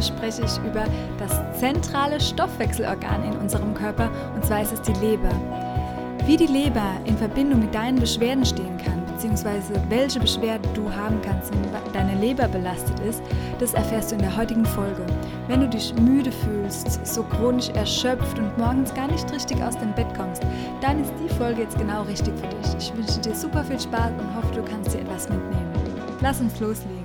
[0.00, 0.84] Spreche ich über
[1.18, 5.30] das zentrale Stoffwechselorgan in unserem Körper und zwar ist es die Leber.
[6.24, 11.20] Wie die Leber in Verbindung mit deinen Beschwerden stehen kann, beziehungsweise welche Beschwerden du haben
[11.22, 13.22] kannst, wenn deine Leber belastet ist,
[13.58, 15.04] das erfährst du in der heutigen Folge.
[15.48, 19.92] Wenn du dich müde fühlst, so chronisch erschöpft und morgens gar nicht richtig aus dem
[19.94, 20.42] Bett kommst,
[20.80, 22.74] dann ist die Folge jetzt genau richtig für dich.
[22.78, 25.72] Ich wünsche dir super viel Spaß und hoffe, du kannst dir etwas mitnehmen.
[26.20, 26.97] Lass uns loslegen.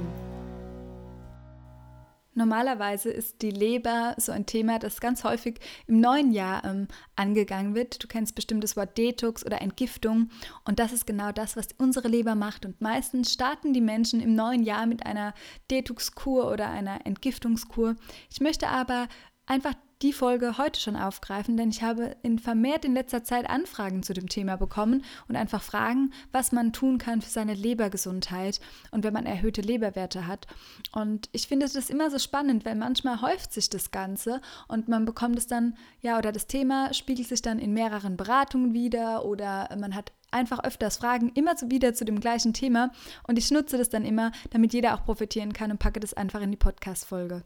[2.35, 7.75] Normalerweise ist die Leber so ein Thema, das ganz häufig im neuen Jahr ähm, angegangen
[7.75, 8.03] wird.
[8.03, 10.29] Du kennst bestimmt das Wort Detox oder Entgiftung
[10.65, 12.65] und das ist genau das, was unsere Leber macht.
[12.65, 15.33] Und meistens starten die Menschen im neuen Jahr mit einer
[15.69, 17.95] Detox-Kur oder einer Entgiftungskur.
[18.31, 19.07] Ich möchte aber
[19.45, 19.73] einfach
[20.03, 24.13] die Folge heute schon aufgreifen, denn ich habe in vermehrt in letzter Zeit Anfragen zu
[24.13, 28.59] dem Thema bekommen und einfach Fragen, was man tun kann für seine Lebergesundheit
[28.91, 30.45] und wenn man erhöhte Leberwerte hat.
[30.91, 35.05] Und ich finde das immer so spannend, weil manchmal häuft sich das Ganze und man
[35.05, 39.69] bekommt es dann, ja, oder das Thema spiegelt sich dann in mehreren Beratungen wieder oder
[39.79, 42.91] man hat einfach öfters Fragen, immer wieder zu dem gleichen Thema
[43.25, 46.41] und ich nutze das dann immer, damit jeder auch profitieren kann und packe das einfach
[46.41, 47.43] in die Podcast-Folge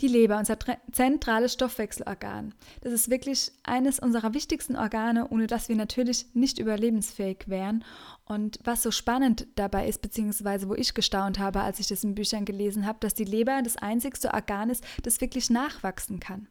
[0.00, 0.58] die Leber, unser
[0.92, 2.54] zentrales Stoffwechselorgan.
[2.80, 7.84] Das ist wirklich eines unserer wichtigsten Organe, ohne das wir natürlich nicht überlebensfähig wären.
[8.24, 12.14] Und was so spannend dabei ist, beziehungsweise wo ich gestaunt habe, als ich das in
[12.14, 16.48] Büchern gelesen habe, dass die Leber das einzigste Organ ist, das wirklich nachwachsen kann.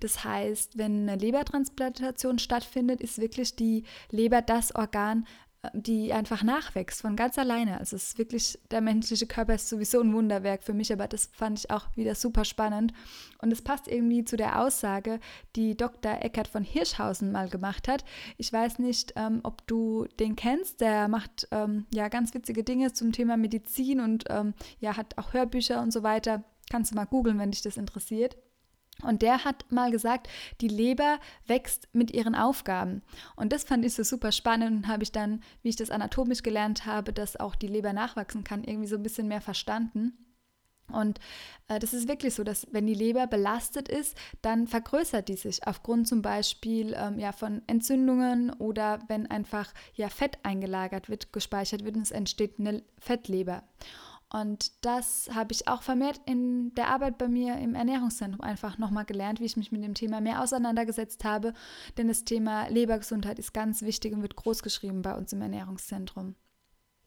[0.00, 5.26] Das heißt, wenn eine Lebertransplantation stattfindet, ist wirklich die Leber das Organ,
[5.74, 7.78] die einfach nachwächst von ganz alleine.
[7.78, 11.26] Also es ist wirklich, der menschliche Körper ist sowieso ein Wunderwerk für mich, aber das
[11.32, 12.92] fand ich auch wieder super spannend.
[13.40, 15.20] Und es passt irgendwie zu der Aussage,
[15.54, 16.20] die Dr.
[16.20, 18.04] Eckhard von Hirschhausen mal gemacht hat.
[18.38, 22.92] Ich weiß nicht, ähm, ob du den kennst, der macht ähm, ja ganz witzige Dinge
[22.92, 26.42] zum Thema Medizin und ähm, ja, hat auch Hörbücher und so weiter.
[26.70, 28.36] Kannst du mal googeln, wenn dich das interessiert.
[29.02, 30.28] Und der hat mal gesagt,
[30.60, 33.02] die Leber wächst mit ihren Aufgaben.
[33.36, 36.42] Und das fand ich so super spannend und habe ich dann, wie ich das anatomisch
[36.42, 40.16] gelernt habe, dass auch die Leber nachwachsen kann, irgendwie so ein bisschen mehr verstanden.
[40.92, 41.18] Und
[41.68, 45.66] äh, das ist wirklich so, dass wenn die Leber belastet ist, dann vergrößert die sich
[45.66, 51.84] aufgrund zum Beispiel ähm, ja, von Entzündungen oder wenn einfach ja, Fett eingelagert wird, gespeichert
[51.84, 53.62] wird und es entsteht eine Fettleber.
[54.32, 59.04] Und das habe ich auch vermehrt in der Arbeit bei mir im Ernährungszentrum einfach nochmal
[59.04, 61.52] gelernt, wie ich mich mit dem Thema mehr auseinandergesetzt habe.
[61.98, 66.34] Denn das Thema Lebergesundheit ist ganz wichtig und wird großgeschrieben bei uns im Ernährungszentrum.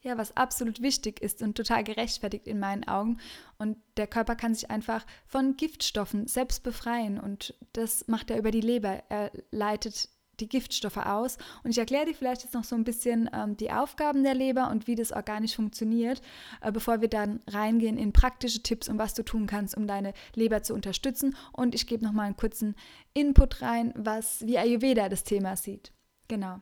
[0.02, 3.18] Ja, was absolut wichtig ist und total gerechtfertigt in meinen Augen.
[3.58, 7.18] Und der Körper kann sich einfach von Giftstoffen selbst befreien.
[7.18, 9.02] Und das macht er über die Leber.
[9.08, 10.10] Er leitet
[10.40, 11.38] die Giftstoffe aus.
[11.64, 14.70] Und ich erkläre dir vielleicht jetzt noch so ein bisschen ähm, die Aufgaben der Leber
[14.70, 16.20] und wie das organisch funktioniert,
[16.60, 20.12] äh, bevor wir dann reingehen in praktische Tipps und was du tun kannst, um deine
[20.34, 21.36] Leber zu unterstützen.
[21.52, 22.74] Und ich gebe noch mal einen kurzen
[23.14, 25.92] Input rein, was wie Ayurveda das Thema sieht.
[26.28, 26.60] Genau.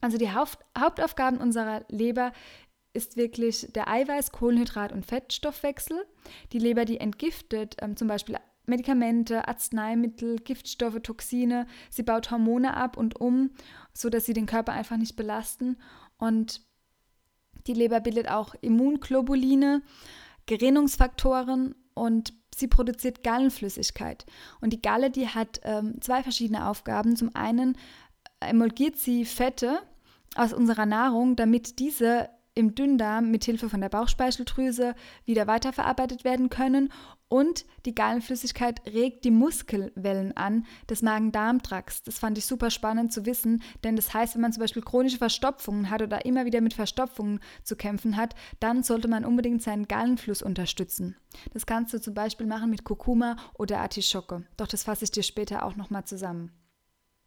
[0.00, 2.32] Also die Haupt Hauptaufgaben unserer Leber
[2.92, 6.04] ist wirklich der Eiweiß-, Kohlenhydrat- und Fettstoffwechsel.
[6.52, 8.36] Die Leber, die entgiftet ähm, zum Beispiel
[8.68, 11.66] Medikamente, Arzneimittel, Giftstoffe, Toxine.
[11.90, 13.50] Sie baut Hormone ab und um,
[13.92, 15.76] sodass sie den Körper einfach nicht belasten.
[16.18, 16.62] Und
[17.66, 19.82] die Leber bildet auch Immunglobuline,
[20.46, 24.26] Gerinnungsfaktoren und sie produziert Gallenflüssigkeit.
[24.60, 27.16] Und die Galle, die hat ähm, zwei verschiedene Aufgaben.
[27.16, 27.76] Zum einen
[28.40, 29.80] emulgiert sie Fette
[30.34, 32.28] aus unserer Nahrung, damit diese
[32.58, 36.92] im Dünndarm mit Hilfe von der Bauchspeicheldrüse wieder weiterverarbeitet werden können
[37.28, 42.02] und die Gallenflüssigkeit regt die Muskelwellen an des Magen-Darm-Trakts.
[42.02, 45.18] Das fand ich super spannend zu wissen, denn das heißt, wenn man zum Beispiel chronische
[45.18, 49.86] Verstopfungen hat oder immer wieder mit Verstopfungen zu kämpfen hat, dann sollte man unbedingt seinen
[49.86, 51.16] Gallenfluss unterstützen.
[51.52, 54.44] Das kannst du zum Beispiel machen mit Kurkuma oder Artischocke.
[54.56, 56.50] Doch das fasse ich dir später auch nochmal zusammen.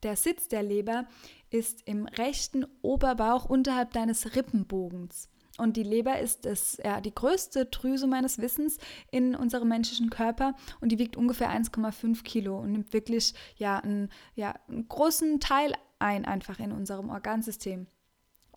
[0.04, 1.06] Der Sitz der Leber
[1.50, 5.30] ist im rechten Oberbauch unterhalb deines Rippenbogens.
[5.58, 8.78] Und die Leber ist das, ja, die größte Drüse meines Wissens
[9.12, 14.10] in unserem menschlichen Körper und die wiegt ungefähr 1,5 Kilo und nimmt wirklich ja, einen,
[14.34, 17.86] ja, einen großen Teil ein, einfach in unserem Organsystem.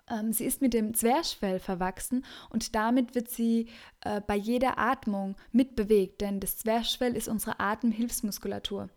[0.08, 3.68] Ähm, sie ist mit dem Zwerchfell verwachsen und damit wird sie
[4.00, 8.88] äh, bei jeder Atmung mitbewegt, denn das Zwerchfell ist unsere Atemhilfsmuskulatur.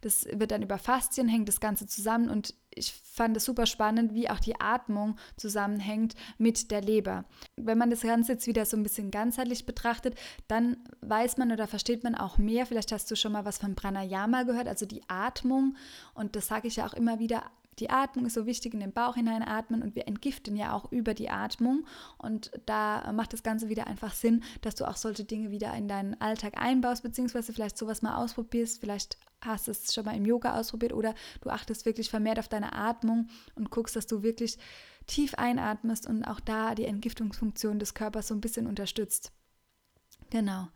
[0.00, 4.14] Das wird dann über Faszien, hängt das Ganze zusammen und ich fand es super spannend,
[4.14, 7.24] wie auch die Atmung zusammenhängt mit der Leber.
[7.56, 10.14] Wenn man das Ganze jetzt wieder so ein bisschen ganzheitlich betrachtet,
[10.46, 12.66] dann weiß man oder versteht man auch mehr.
[12.66, 15.76] Vielleicht hast du schon mal was von Pranayama gehört, also die Atmung.
[16.14, 17.44] Und das sage ich ja auch immer wieder.
[17.78, 21.12] Die Atmung ist so wichtig in den Bauch hineinatmen und wir entgiften ja auch über
[21.12, 21.86] die Atmung.
[22.16, 25.88] Und da macht das Ganze wieder einfach Sinn, dass du auch solche Dinge wieder in
[25.88, 30.58] deinen Alltag einbaust, beziehungsweise vielleicht sowas mal ausprobierst, vielleicht hast es schon mal im Yoga
[30.58, 34.58] ausprobiert oder du achtest wirklich vermehrt auf deine Atmung und guckst, dass du wirklich
[35.06, 39.32] tief einatmest und auch da die Entgiftungsfunktion des Körpers so ein bisschen unterstützt.
[40.30, 40.68] Genau.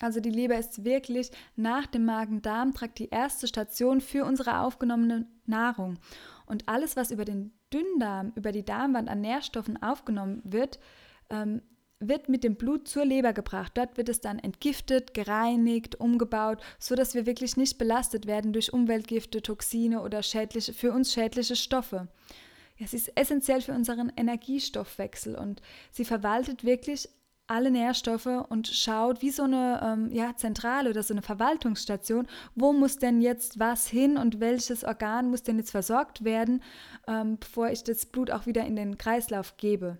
[0.00, 5.98] Also die Leber ist wirklich nach dem Magen-Darm-Trakt die erste Station für unsere aufgenommene Nahrung.
[6.46, 10.78] Und alles, was über den Dünndarm, über die Darmwand an Nährstoffen aufgenommen wird,
[11.30, 11.62] ähm,
[12.08, 13.72] wird mit dem Blut zur Leber gebracht.
[13.74, 18.72] Dort wird es dann entgiftet, gereinigt, umgebaut, so dass wir wirklich nicht belastet werden durch
[18.72, 22.08] Umweltgifte, Toxine oder schädliche, für uns schädliche Stoffe.
[22.78, 25.62] Sie ist essentiell für unseren Energiestoffwechsel und
[25.92, 27.08] sie verwaltet wirklich
[27.46, 32.72] alle Nährstoffe und schaut wie so eine ähm, ja, Zentrale oder so eine Verwaltungsstation, wo
[32.72, 36.62] muss denn jetzt was hin und welches Organ muss denn jetzt versorgt werden,
[37.06, 39.98] ähm, bevor ich das Blut auch wieder in den Kreislauf gebe.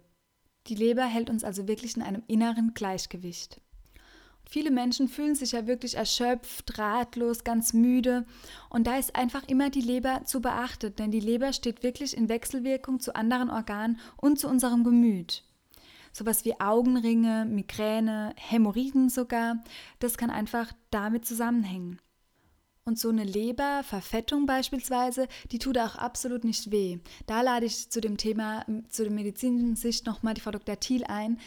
[0.67, 3.61] Die Leber hält uns also wirklich in einem inneren Gleichgewicht.
[4.49, 8.27] Viele Menschen fühlen sich ja wirklich erschöpft, ratlos, ganz müde.
[8.69, 12.29] Und da ist einfach immer die Leber zu beachten, denn die Leber steht wirklich in
[12.29, 15.45] Wechselwirkung zu anderen Organen und zu unserem Gemüt.
[16.13, 19.65] Sowas wie Augenringe, Migräne, Hämorrhoiden sogar,
[19.99, 21.99] das kann einfach damit zusammenhängen.
[22.87, 26.99] Und so eine Leberverfettung beispielsweise, die tut auch absolut nicht weh.
[27.27, 30.79] Da lade ich zu dem Thema, zu der medizinischen Sicht nochmal die Frau Dr.
[30.79, 31.39] Thiel ein,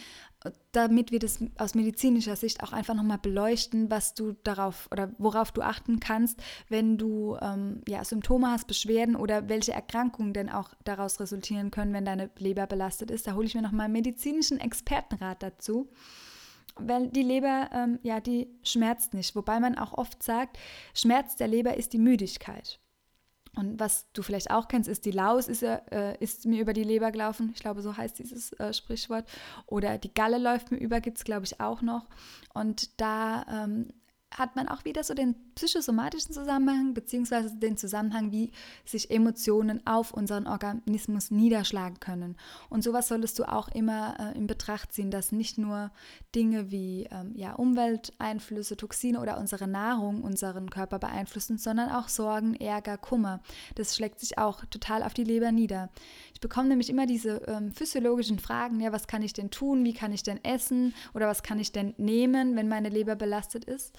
[0.71, 5.51] damit wir das aus medizinischer Sicht auch einfach nochmal beleuchten, was du darauf oder worauf
[5.51, 6.39] du achten kannst,
[6.69, 11.93] wenn du ähm, ja, Symptome hast, Beschwerden oder welche Erkrankungen denn auch daraus resultieren können,
[11.93, 13.27] wenn deine Leber belastet ist.
[13.27, 15.87] Da hole ich mir nochmal einen medizinischen Expertenrat dazu
[16.79, 19.35] weil die Leber, ähm, ja, die schmerzt nicht.
[19.35, 20.57] Wobei man auch oft sagt,
[20.93, 22.79] Schmerz der Leber ist die Müdigkeit.
[23.57, 26.83] Und was du vielleicht auch kennst, ist die Laus ist, äh, ist mir über die
[26.83, 27.51] Leber gelaufen.
[27.55, 29.27] Ich glaube, so heißt dieses äh, Sprichwort.
[29.65, 32.05] Oder die Galle läuft mir über, gibt es, glaube ich, auch noch.
[32.53, 33.87] Und da ähm,
[34.37, 38.51] hat man auch wieder so den psychosomatischen Zusammenhang, beziehungsweise den Zusammenhang, wie
[38.85, 42.37] sich Emotionen auf unseren Organismus niederschlagen können.
[42.69, 45.91] Und sowas solltest du auch immer äh, in Betracht ziehen, dass nicht nur
[46.35, 52.53] Dinge wie ähm, ja, Umwelteinflüsse, Toxine oder unsere Nahrung unseren Körper beeinflussen, sondern auch Sorgen,
[52.55, 53.41] Ärger, Kummer.
[53.75, 55.89] Das schlägt sich auch total auf die Leber nieder.
[56.33, 59.93] Ich bekomme nämlich immer diese ähm, physiologischen Fragen, ja, was kann ich denn tun, wie
[59.93, 63.97] kann ich denn essen oder was kann ich denn nehmen, wenn meine Leber belastet ist.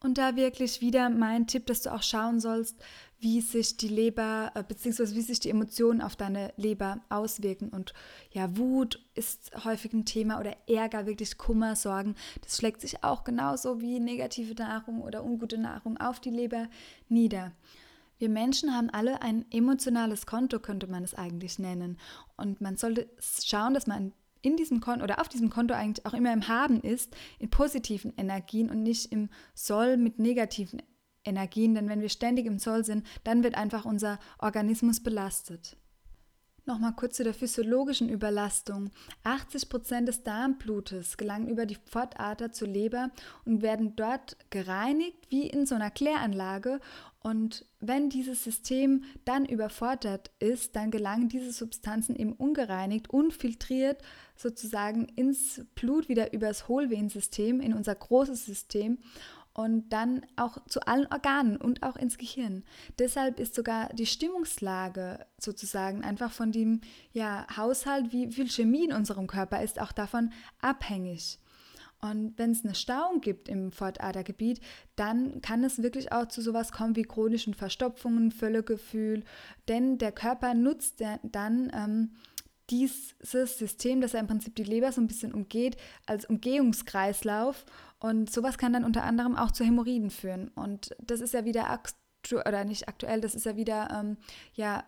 [0.00, 2.76] Und da wirklich wieder mein Tipp, dass du auch schauen sollst,
[3.18, 5.14] wie sich die Leber äh, bzw.
[5.16, 7.70] wie sich die Emotionen auf deine Leber auswirken.
[7.70, 7.94] Und
[8.30, 12.14] ja, Wut ist häufig ein Thema oder Ärger, wirklich Kummer, Sorgen.
[12.42, 16.68] Das schlägt sich auch genauso wie negative Nahrung oder ungute Nahrung auf die Leber
[17.08, 17.52] nieder.
[18.18, 21.98] Wir Menschen haben alle ein emotionales Konto, könnte man es eigentlich nennen.
[22.36, 26.14] Und man sollte schauen, dass man in diesem Konto oder auf diesem Konto eigentlich auch
[26.14, 30.82] immer im Haben ist, in positiven Energien und nicht im Soll mit negativen
[31.24, 31.74] Energien.
[31.74, 35.76] Denn wenn wir ständig im Soll sind, dann wird einfach unser Organismus belastet.
[36.68, 38.90] Nochmal kurz zu der physiologischen Überlastung.
[39.24, 43.10] 80 Prozent des Darmblutes gelangen über die Pfortader zur Leber
[43.46, 46.80] und werden dort gereinigt wie in so einer Kläranlage.
[47.20, 54.02] Und wenn dieses System dann überfordert ist, dann gelangen diese Substanzen eben ungereinigt, unfiltriert
[54.36, 58.98] sozusagen ins Blut wieder übers Hohlvenensystem, in unser großes System
[59.58, 62.62] und dann auch zu allen Organen und auch ins Gehirn.
[63.00, 68.92] Deshalb ist sogar die Stimmungslage sozusagen einfach von dem ja, Haushalt, wie viel Chemie in
[68.92, 71.40] unserem Körper ist, auch davon abhängig.
[72.00, 74.60] Und wenn es eine Stauung gibt im Fortadergebiet,
[74.94, 79.24] dann kann es wirklich auch zu sowas kommen wie chronischen Verstopfungen, Völlegefühl,
[79.66, 82.12] denn der Körper nutzt dann ähm,
[82.70, 87.64] dieses System, das er im Prinzip die Leber so ein bisschen umgeht, als Umgehungskreislauf
[88.00, 90.48] und sowas kann dann unter anderem auch zu Hämorrhoiden führen.
[90.48, 94.18] Und das ist ja wieder aktuell, oder nicht aktuell, das ist ja wieder ähm,
[94.54, 94.84] ja,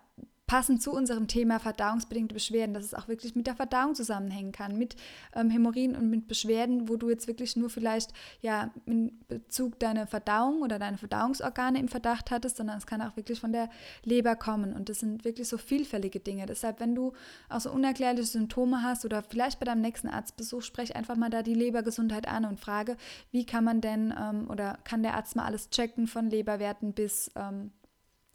[0.51, 4.77] passend zu unserem Thema verdauungsbedingte Beschwerden, dass es auch wirklich mit der Verdauung zusammenhängen kann,
[4.77, 4.97] mit
[5.33, 10.09] ähm, Hämorrhoiden und mit Beschwerden, wo du jetzt wirklich nur vielleicht ja in Bezug deine
[10.09, 13.71] Verdauung oder deine Verdauungsorgane im Verdacht hattest, sondern es kann auch wirklich von der
[14.03, 16.47] Leber kommen und das sind wirklich so vielfältige Dinge.
[16.47, 17.13] Deshalb, wenn du
[17.49, 21.45] auch so unerklärliche Symptome hast oder vielleicht bei deinem nächsten Arztbesuch, sprech einfach mal da
[21.45, 22.97] die Lebergesundheit an und frage,
[23.31, 27.31] wie kann man denn ähm, oder kann der Arzt mal alles checken von Leberwerten bis
[27.37, 27.71] ähm,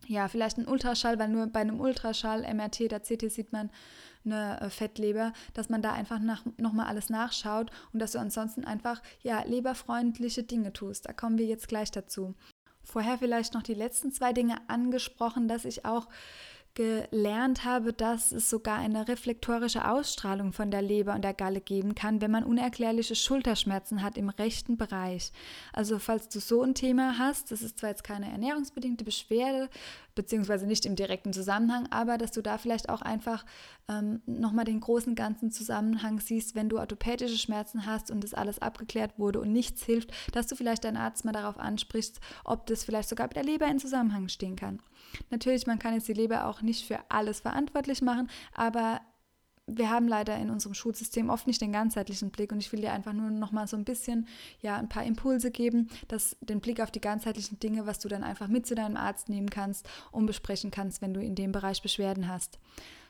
[0.07, 3.69] ja, vielleicht ein Ultraschall, weil nur bei einem Ultraschall, MRT oder CT sieht man
[4.25, 6.19] eine äh, Fettleber, dass man da einfach
[6.57, 11.07] nochmal alles nachschaut und dass du ansonsten einfach ja, leberfreundliche Dinge tust.
[11.07, 12.35] Da kommen wir jetzt gleich dazu.
[12.83, 16.07] Vorher vielleicht noch die letzten zwei Dinge angesprochen, dass ich auch
[16.75, 21.96] gelernt habe, dass es sogar eine reflektorische Ausstrahlung von der Leber und der Galle geben
[21.96, 25.32] kann, wenn man unerklärliche Schulterschmerzen hat im rechten Bereich.
[25.74, 29.70] Also falls du so ein Thema hast, das ist zwar jetzt keine ernährungsbedingte Beschwerde,
[30.15, 33.45] beziehungsweise nicht im direkten Zusammenhang, aber dass du da vielleicht auch einfach
[33.88, 38.60] ähm, nochmal den großen ganzen Zusammenhang siehst, wenn du orthopädische Schmerzen hast und das alles
[38.60, 42.84] abgeklärt wurde und nichts hilft, dass du vielleicht deinen Arzt mal darauf ansprichst, ob das
[42.84, 44.79] vielleicht sogar mit der Leber in Zusammenhang stehen kann.
[45.29, 49.01] Natürlich, man kann jetzt die Leber auch nicht für alles verantwortlich machen, aber
[49.67, 52.93] wir haben leider in unserem Schulsystem oft nicht den ganzheitlichen Blick und ich will dir
[52.93, 54.27] einfach nur noch mal so ein bisschen
[54.62, 58.24] ja ein paar Impulse geben, dass den Blick auf die ganzheitlichen Dinge, was du dann
[58.24, 61.81] einfach mit zu deinem Arzt nehmen kannst und besprechen kannst, wenn du in dem Bereich
[61.81, 62.60] Beschwerden hast.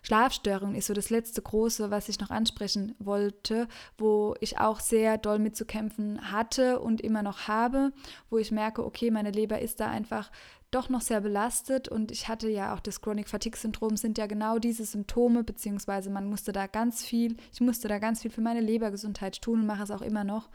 [0.05, 5.17] Schlafstörung ist so das letzte große, was ich noch ansprechen wollte, wo ich auch sehr
[5.17, 7.91] doll mitzukämpfen hatte und immer noch habe,
[8.29, 10.29] wo ich merke, okay, meine Leber ist da einfach
[10.69, 14.27] doch noch sehr belastet und ich hatte ja auch das Chronic Fatigue Syndrom sind ja
[14.27, 18.41] genau diese Symptome, beziehungsweise man musste da ganz viel, ich musste da ganz viel für
[18.41, 20.49] meine Lebergesundheit tun und mache es auch immer noch.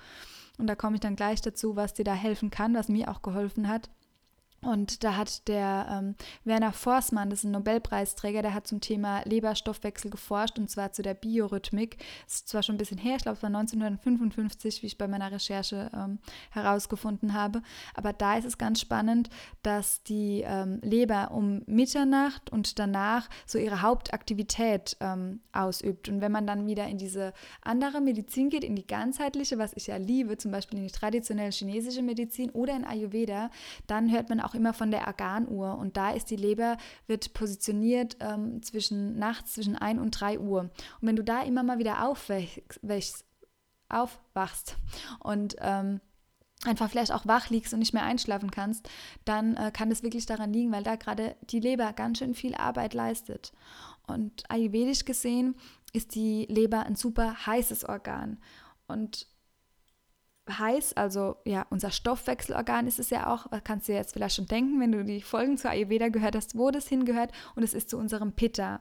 [0.58, 3.22] Und da komme ich dann gleich dazu, was dir da helfen kann, was mir auch
[3.22, 3.90] geholfen hat.
[4.62, 6.14] Und da hat der ähm,
[6.44, 11.00] Werner Forssmann, das ist ein Nobelpreisträger, der hat zum Thema Leberstoffwechsel geforscht und zwar zu
[11.00, 11.96] der Biorhythmik.
[12.26, 15.08] Das ist zwar schon ein bisschen her, ich glaube, es war 1955, wie ich bei
[15.08, 16.18] meiner Recherche ähm,
[16.50, 17.62] herausgefunden habe.
[17.94, 19.30] Aber da ist es ganz spannend,
[19.62, 26.10] dass die ähm, Leber um Mitternacht und danach so ihre Hauptaktivität ähm, ausübt.
[26.10, 29.86] Und wenn man dann wieder in diese andere Medizin geht, in die ganzheitliche, was ich
[29.86, 33.50] ja liebe, zum Beispiel in die traditionelle chinesische Medizin oder in Ayurveda,
[33.86, 36.76] dann hört man auch auch immer von der Organuhr und da ist die Leber,
[37.06, 40.62] wird positioniert ähm, zwischen nachts zwischen 1 und 3 Uhr.
[40.62, 43.24] Und wenn du da immer mal wieder aufwächst,
[43.88, 44.76] aufwachst
[45.20, 46.00] und ähm,
[46.64, 48.88] einfach vielleicht auch wach liegst und nicht mehr einschlafen kannst,
[49.24, 52.54] dann äh, kann es wirklich daran liegen, weil da gerade die Leber ganz schön viel
[52.54, 53.52] Arbeit leistet.
[54.06, 55.56] Und ayurvedisch gesehen
[55.92, 58.38] ist die Leber ein super heißes Organ.
[58.88, 59.26] Und
[60.58, 64.46] heiß, also ja, unser Stoffwechselorgan ist es ja auch, kannst du dir jetzt vielleicht schon
[64.46, 67.90] denken, wenn du die Folgen zur Ayurveda gehört hast, wo das hingehört und es ist
[67.90, 68.80] zu unserem Pitta.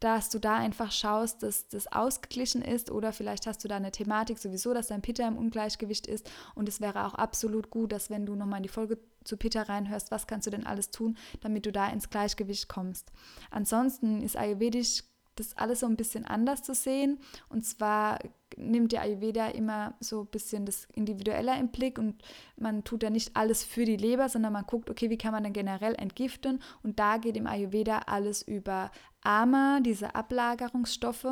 [0.00, 3.92] Dass du da einfach schaust, dass das ausgeglichen ist oder vielleicht hast du da eine
[3.92, 8.10] Thematik sowieso, dass dein Pitta im Ungleichgewicht ist und es wäre auch absolut gut, dass
[8.10, 11.16] wenn du nochmal in die Folge zu Pitta reinhörst, was kannst du denn alles tun,
[11.40, 13.10] damit du da ins Gleichgewicht kommst.
[13.50, 15.02] Ansonsten ist Ayurvedisch
[15.36, 17.18] das alles so ein bisschen anders zu sehen.
[17.48, 18.18] Und zwar
[18.56, 22.22] nimmt der Ayurveda immer so ein bisschen das Individuelle im Blick und
[22.56, 25.44] man tut ja nicht alles für die Leber, sondern man guckt, okay, wie kann man
[25.44, 26.62] denn generell entgiften?
[26.82, 28.90] Und da geht im Ayurveda alles über
[29.22, 31.26] Ama, diese Ablagerungsstoffe.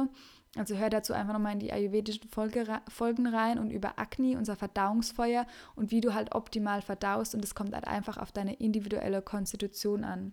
[0.57, 4.55] Also hör dazu einfach nochmal in die ayurvedischen Folge, Folgen rein und über Agni, unser
[4.55, 9.21] Verdauungsfeuer und wie du halt optimal verdaust und es kommt halt einfach auf deine individuelle
[9.21, 10.33] Konstitution an.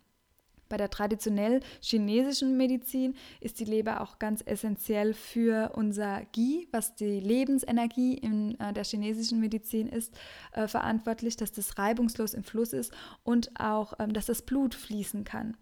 [0.71, 6.95] Bei der traditionell chinesischen Medizin ist die Leber auch ganz essentiell für unser Qi, was
[6.95, 10.13] die Lebensenergie in äh, der chinesischen Medizin ist,
[10.53, 15.25] äh, verantwortlich, dass das reibungslos im Fluss ist und auch, ähm, dass das Blut fließen
[15.25, 15.57] kann.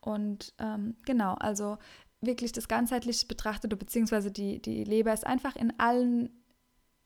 [0.00, 1.76] Und ähm, genau, also
[2.22, 6.30] wirklich das ganzheitlich betrachtet, beziehungsweise die, die Leber ist einfach in allen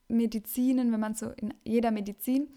[0.08, 2.48] Medizinen, wenn man so in jeder Medizin,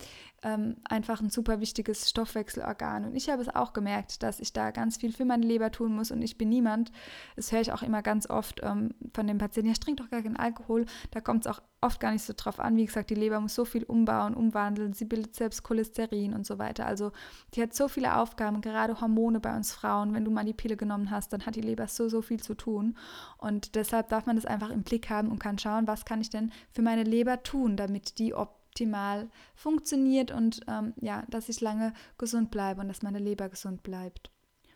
[0.43, 3.05] ähm, einfach ein super wichtiges Stoffwechselorgan.
[3.05, 5.93] Und ich habe es auch gemerkt, dass ich da ganz viel für meine Leber tun
[5.95, 6.91] muss und ich bin niemand.
[7.35, 10.21] Das höre ich auch immer ganz oft ähm, von den Patienten, ja, trink doch gar
[10.21, 10.85] keinen Alkohol.
[11.11, 12.75] Da kommt es auch oft gar nicht so drauf an.
[12.75, 16.59] Wie gesagt, die Leber muss so viel umbauen, umwandeln, sie bildet selbst Cholesterin und so
[16.59, 16.85] weiter.
[16.85, 17.11] Also
[17.53, 20.13] die hat so viele Aufgaben, gerade Hormone bei uns Frauen.
[20.13, 22.53] Wenn du mal die Pille genommen hast, dann hat die Leber so, so viel zu
[22.53, 22.95] tun.
[23.37, 26.29] Und deshalb darf man das einfach im Blick haben und kann schauen, was kann ich
[26.29, 31.93] denn für meine Leber tun, damit die optimal funktioniert und ähm, ja, dass ich lange
[32.17, 34.31] gesund bleibe und dass meine Leber gesund bleibt.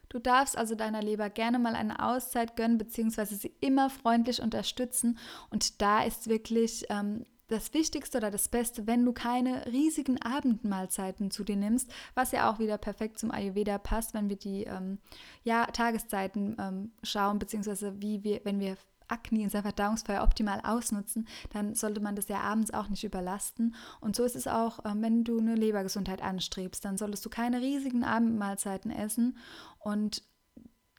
[0.10, 5.17] Du darfst also deiner Leber gerne mal eine Auszeit gönnen, beziehungsweise sie immer freundlich unterstützen.
[5.50, 11.31] Und da ist wirklich ähm, das Wichtigste oder das Beste, wenn du keine riesigen Abendmahlzeiten
[11.31, 15.00] zu dir nimmst, was ja auch wieder perfekt zum Ayurveda passt, wenn wir die ähm,
[15.43, 18.77] ja, Tageszeiten ähm, schauen, beziehungsweise wie wir, wenn wir
[19.08, 23.76] Akne, unser Verdauungsfeuer optimal ausnutzen, dann sollte man das ja abends auch nicht überlasten.
[24.02, 27.62] Und so ist es auch, ähm, wenn du eine Lebergesundheit anstrebst, dann solltest du keine
[27.62, 29.38] riesigen Abendmahlzeiten essen
[29.80, 30.24] und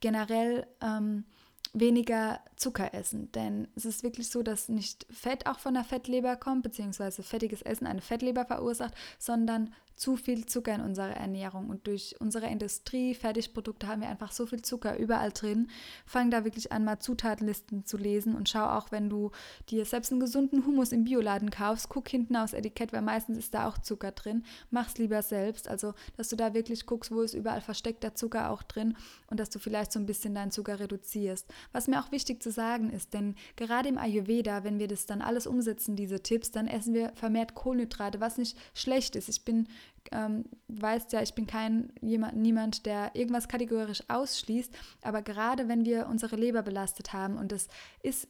[0.01, 1.25] generell ähm,
[1.73, 3.31] weniger Zucker essen.
[3.33, 7.63] Denn es ist wirklich so, dass nicht Fett auch von der Fettleber kommt, beziehungsweise fettiges
[7.63, 11.69] Essen eine Fettleber verursacht, sondern zu viel Zucker in unserer Ernährung.
[11.69, 15.69] Und durch unsere Industrie, Fertigprodukte haben wir einfach so viel Zucker überall drin.
[16.05, 19.31] Fang da wirklich an, mal Zutatenlisten zu lesen und schau auch, wenn du
[19.71, 23.55] dir selbst einen gesunden Hummus im Bioladen kaufst, guck hinten aufs Etikett, weil meistens ist
[23.55, 24.45] da auch Zucker drin.
[24.71, 25.69] Mach's lieber selbst.
[25.69, 28.97] Also, dass du da wirklich guckst, wo ist überall versteckter Zucker auch drin
[29.29, 31.47] und dass du vielleicht so ein bisschen deinen Zucker reduzierst.
[31.73, 35.23] Was mir auch wichtig zu sagen ist, denn gerade im Ayurveda, wenn wir das dann
[35.23, 39.29] alles umsetzen, diese Tipps, dann essen wir vermehrt Kohlenhydrate, was nicht schlecht ist.
[39.29, 39.69] Ich bin
[40.13, 45.85] ähm, weißt ja, ich bin kein jemand, niemand, der irgendwas kategorisch ausschließt, aber gerade wenn
[45.85, 47.69] wir unsere Leber belastet haben und das
[48.03, 48.29] ist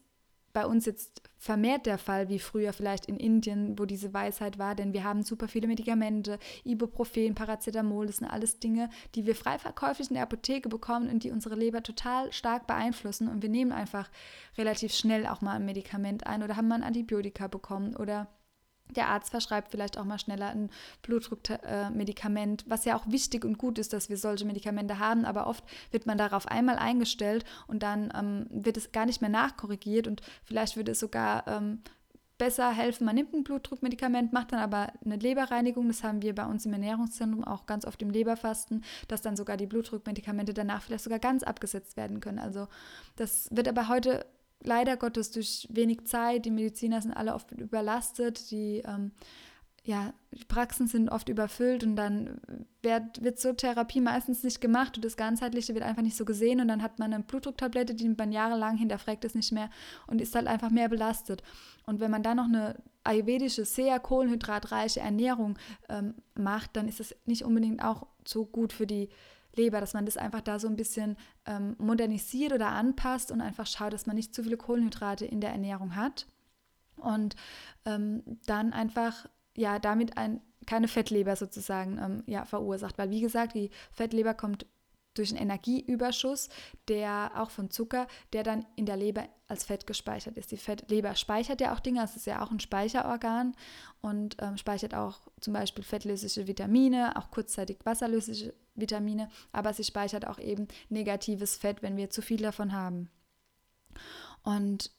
[0.56, 4.74] bei uns jetzt vermehrt der Fall, wie früher vielleicht in Indien, wo diese Weisheit war,
[4.74, 9.58] denn wir haben super viele Medikamente, Ibuprofen, Paracetamol, das sind alles Dinge, die wir frei
[9.58, 13.28] verkäuflich in der Apotheke bekommen und die unsere Leber total stark beeinflussen.
[13.28, 14.08] Und wir nehmen einfach
[14.56, 18.26] relativ schnell auch mal ein Medikament ein oder haben mal ein Antibiotika bekommen oder
[18.94, 20.70] der Arzt verschreibt vielleicht auch mal schneller ein
[21.02, 25.64] Blutdruckmedikament, was ja auch wichtig und gut ist, dass wir solche Medikamente haben, aber oft
[25.90, 30.22] wird man darauf einmal eingestellt und dann ähm, wird es gar nicht mehr nachkorrigiert und
[30.44, 31.82] vielleicht würde es sogar ähm,
[32.38, 33.06] besser helfen.
[33.06, 35.88] Man nimmt ein Blutdruckmedikament, macht dann aber eine Leberreinigung.
[35.88, 39.56] Das haben wir bei uns im Ernährungszentrum auch ganz oft im Leberfasten, dass dann sogar
[39.56, 42.38] die Blutdruckmedikamente danach vielleicht sogar ganz abgesetzt werden können.
[42.38, 42.68] Also
[43.16, 44.26] das wird aber heute
[44.62, 49.12] leider Gottes durch wenig Zeit, die Mediziner sind alle oft überlastet, die, ähm,
[49.84, 52.40] ja, die Praxen sind oft überfüllt und dann
[52.82, 56.60] wird, wird so Therapie meistens nicht gemacht und das Ganzheitliche wird einfach nicht so gesehen
[56.60, 59.70] und dann hat man eine Blutdrucktablette, die man jahrelang hinterfragt es nicht mehr
[60.08, 61.42] und ist halt einfach mehr belastet.
[61.84, 65.56] Und wenn man dann noch eine ayurvedische, sehr kohlenhydratreiche Ernährung
[65.88, 69.08] ähm, macht, dann ist es nicht unbedingt auch so gut für die
[69.56, 73.66] Leber, dass man das einfach da so ein bisschen ähm, modernisiert oder anpasst und einfach
[73.66, 76.26] schaut, dass man nicht zu viele Kohlenhydrate in der Ernährung hat.
[76.96, 77.36] Und
[77.84, 82.98] ähm, dann einfach, ja, damit ein, keine Fettleber sozusagen ähm, ja, verursacht.
[82.98, 84.66] Weil, wie gesagt, die Fettleber kommt
[85.18, 86.48] durch einen Energieüberschuss,
[86.88, 90.50] der auch von Zucker, der dann in der Leber als Fett gespeichert ist.
[90.50, 93.54] Die Fett Leber speichert ja auch Dinge, es ist ja auch ein Speicherorgan
[94.00, 100.26] und ähm, speichert auch zum Beispiel fettlösliche Vitamine, auch kurzzeitig wasserlösliche Vitamine, aber sie speichert
[100.26, 103.10] auch eben negatives Fett, wenn wir zu viel davon haben.
[104.42, 104.90] Und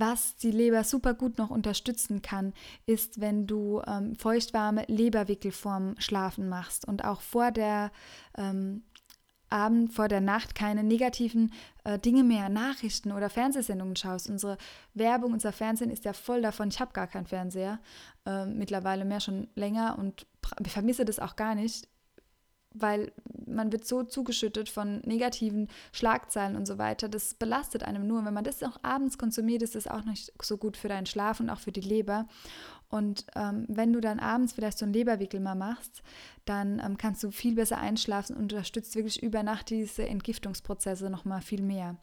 [0.00, 2.52] was die Leber super gut noch unterstützen kann,
[2.86, 7.90] ist, wenn du ähm, feuchtwarme Leberwickelform schlafen machst und auch vor der
[8.36, 8.82] ähm,
[9.50, 11.52] Abend, vor der Nacht keine negativen
[11.84, 14.28] äh, Dinge mehr, Nachrichten oder Fernsehsendungen schaust.
[14.28, 14.58] Unsere
[14.94, 16.68] Werbung, unser Fernsehen ist ja voll davon.
[16.68, 17.78] Ich habe gar keinen Fernseher,
[18.26, 20.26] äh, mittlerweile mehr schon länger und
[20.66, 21.88] vermisse das auch gar nicht
[22.74, 23.12] weil
[23.46, 27.08] man wird so zugeschüttet von negativen Schlagzeilen und so weiter.
[27.08, 28.20] Das belastet einem nur.
[28.20, 31.06] Und wenn man das auch abends konsumiert, ist das auch nicht so gut für deinen
[31.06, 32.26] Schlaf und auch für die Leber.
[32.90, 36.02] Und ähm, wenn du dann abends vielleicht so einen Leberwickel mal machst,
[36.44, 41.42] dann ähm, kannst du viel besser einschlafen und unterstützt wirklich über Nacht diese Entgiftungsprozesse nochmal
[41.42, 41.96] viel mehr.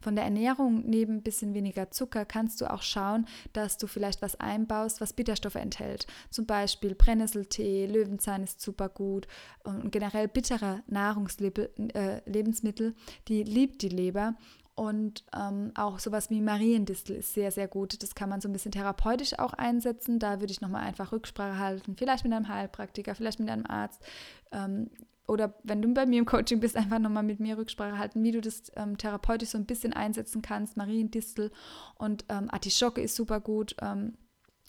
[0.00, 4.22] Von der Ernährung neben ein bisschen weniger Zucker kannst du auch schauen, dass du vielleicht
[4.22, 6.06] was einbaust, was Bitterstoffe enthält.
[6.30, 9.26] Zum Beispiel Brennnesseltee, Löwenzahn ist super gut
[9.62, 12.92] und generell bittere Nahrungslebensmittel, äh,
[13.28, 14.34] die liebt die Leber.
[14.76, 18.02] Und ähm, auch sowas wie Mariendistel ist sehr, sehr gut.
[18.02, 20.18] Das kann man so ein bisschen therapeutisch auch einsetzen.
[20.18, 21.94] Da würde ich nochmal einfach Rücksprache halten.
[21.96, 24.02] Vielleicht mit einem Heilpraktiker, vielleicht mit einem Arzt.
[24.50, 24.90] Ähm,
[25.26, 28.32] oder wenn du bei mir im Coaching bist, einfach nochmal mit mir Rücksprache halten, wie
[28.32, 30.76] du das ähm, therapeutisch so ein bisschen einsetzen kannst.
[30.76, 31.50] Mariendistel
[31.96, 33.74] und ähm, Artischocke ist super gut.
[33.80, 34.14] Ähm,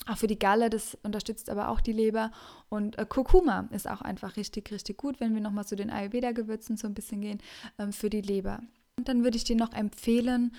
[0.07, 2.31] auch für die Galle, das unterstützt aber auch die Leber.
[2.69, 6.77] Und äh, Kurkuma ist auch einfach richtig, richtig gut, wenn wir nochmal zu den Ayurveda-Gewürzen
[6.77, 7.39] so ein bisschen gehen,
[7.79, 8.59] ähm, für die Leber.
[8.97, 10.53] Und dann würde ich dir noch empfehlen,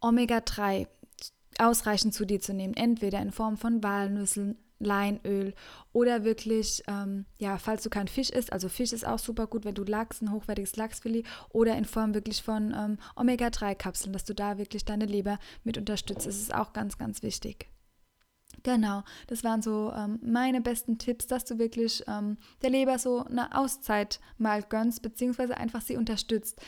[0.00, 0.86] Omega-3
[1.58, 2.74] ausreichend zu dir zu nehmen.
[2.74, 5.54] Entweder in Form von Walnüssen, Leinöl
[5.92, 9.64] oder wirklich, ähm, ja, falls du kein Fisch isst, also Fisch ist auch super gut,
[9.64, 14.34] wenn du Lachs, ein hochwertiges Lachsfilet oder in Form wirklich von ähm, Omega-3-Kapseln, dass du
[14.34, 16.26] da wirklich deine Leber mit unterstützt.
[16.26, 17.68] Das ist auch ganz, ganz wichtig.
[18.62, 23.24] Genau, das waren so ähm, meine besten Tipps, dass du wirklich ähm, der Leber so
[23.24, 26.60] eine Auszeit mal gönnst, beziehungsweise einfach sie unterstützt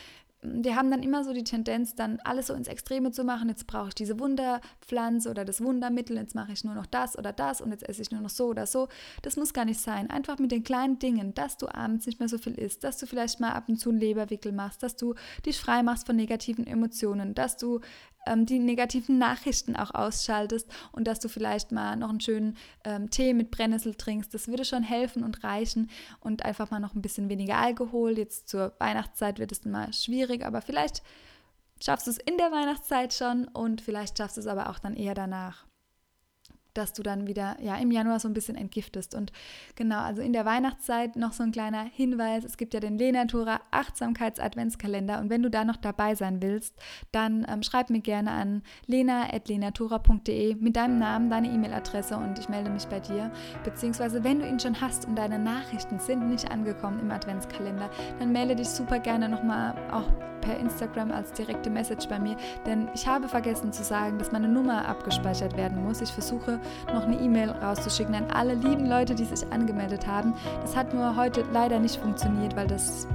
[0.55, 3.49] wir haben dann immer so die Tendenz, dann alles so ins Extreme zu machen.
[3.49, 7.33] Jetzt brauche ich diese Wunderpflanze oder das Wundermittel, jetzt mache ich nur noch das oder
[7.33, 8.89] das und jetzt esse ich nur noch so oder so.
[9.23, 10.11] Das muss gar nicht sein.
[10.11, 13.07] Einfach mit den kleinen Dingen, dass du abends nicht mehr so viel isst, dass du
[13.07, 16.67] vielleicht mal ab und zu einen Leberwickel machst, dass du dich frei machst von negativen
[16.67, 17.81] Emotionen, dass du
[18.27, 23.11] ähm, die negativen Nachrichten auch ausschaltest und dass du vielleicht mal noch einen schönen ähm,
[23.11, 24.33] Tee mit Brennnessel trinkst.
[24.35, 28.19] Das würde schon helfen und reichen und einfach mal noch ein bisschen weniger Alkohol.
[28.19, 31.03] Jetzt zur Weihnachtszeit wird es mal schwierig, aber vielleicht
[31.83, 34.95] schaffst du es in der Weihnachtszeit schon und vielleicht schaffst du es aber auch dann
[34.95, 35.67] eher danach
[36.77, 39.15] dass du dann wieder ja im Januar so ein bisschen entgiftest.
[39.15, 39.33] Und
[39.75, 43.61] genau, also in der Weihnachtszeit noch so ein kleiner Hinweis: Es gibt ja den Lenatura
[43.71, 45.21] Achtsamkeits-Adventskalender.
[45.21, 46.75] Und wenn du da noch dabei sein willst,
[47.13, 52.71] dann ähm, schreib mir gerne an lena.lenatura.de mit deinem Namen, deine E-Mail-Adresse und ich melde
[52.71, 53.31] mich bei dir.
[53.65, 58.33] Beziehungsweise, wenn du ihn schon hast und deine Nachrichten sind nicht angekommen im Adventskalender, dann
[58.33, 60.05] melde dich super gerne nochmal auch
[60.47, 62.37] per Instagram als direkte Message bei mir,
[62.67, 66.01] denn ich habe vergessen zu sagen, dass meine Nummer abgespeichert werden muss.
[66.01, 66.61] Ich versuche
[66.93, 70.35] noch eine E-Mail rauszuschicken an alle lieben Leute, die sich angemeldet haben.
[70.63, 73.07] Das hat nur heute leider nicht funktioniert, weil das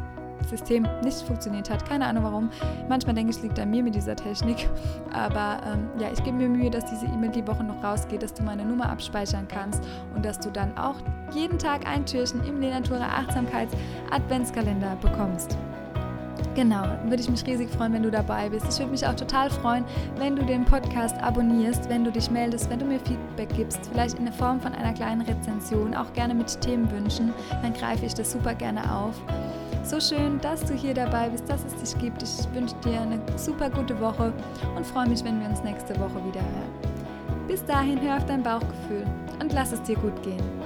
[0.49, 1.87] System nicht funktioniert hat.
[1.87, 2.49] Keine Ahnung warum.
[2.89, 4.69] Manchmal denke ich, es liegt an mir mit dieser Technik.
[5.11, 8.33] Aber ähm, ja, ich gebe mir Mühe, dass diese E-Mail die Woche noch rausgeht, dass
[8.33, 9.83] du meine Nummer abspeichern kannst
[10.15, 10.95] und dass du dann auch
[11.33, 13.73] jeden Tag ein Türchen im Lenatura Achtsamkeits
[14.11, 15.57] Adventskalender bekommst.
[16.53, 18.65] Genau, würde ich mich riesig freuen, wenn du dabei bist.
[18.69, 19.85] Ich würde mich auch total freuen,
[20.17, 24.19] wenn du den Podcast abonnierst, wenn du dich meldest, wenn du mir Feedback gibst, vielleicht
[24.19, 27.33] in der Form von einer kleinen Rezension, auch gerne mit Themenwünschen.
[27.61, 29.15] Dann greife ich das super gerne auf.
[29.83, 32.21] So schön, dass du hier dabei bist, dass es dich gibt.
[32.21, 34.33] Ich wünsche dir eine super gute Woche
[34.75, 37.47] und freue mich, wenn wir uns nächste Woche wieder hören.
[37.47, 39.05] Bis dahin, hör auf dein Bauchgefühl
[39.39, 40.60] und lass es dir gut gehen.